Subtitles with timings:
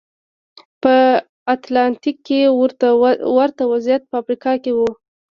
[0.81, 0.95] په
[1.53, 2.39] اتلانتیک کې
[3.39, 4.79] ورته وضعیت په افریقا کې و.